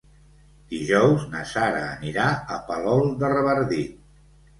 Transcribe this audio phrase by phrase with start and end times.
[0.69, 3.93] Dijous na Sara anirà a Palol de Revardit.